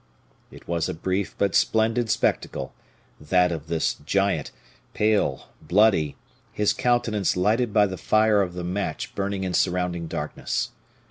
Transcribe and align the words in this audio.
It 0.49 0.67
was 0.67 0.89
a 0.89 0.95
brief 0.95 1.35
but 1.37 1.53
splendid 1.53 2.09
spectacle, 2.09 2.73
that 3.19 3.51
of 3.51 3.67
this 3.67 3.93
giant, 4.03 4.49
pale, 4.95 5.49
bloody, 5.61 6.17
his 6.51 6.73
countenance 6.73 7.37
lighted 7.37 7.71
by 7.71 7.85
the 7.85 7.97
fire 7.97 8.41
of 8.41 8.55
the 8.55 8.63
match 8.63 9.13
burning 9.13 9.43
in 9.43 9.53
surrounding 9.53 10.07
darkness! 10.07 10.71